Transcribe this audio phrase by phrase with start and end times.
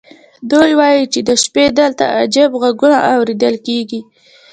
[0.51, 4.01] دوی وایي چې د شپې دلته عجیب غږونه اورېدل کېږي.